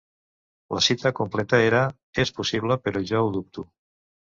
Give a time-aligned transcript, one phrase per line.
[0.75, 1.85] La cita completa era
[2.27, 3.73] És possible, però jo ho dubto.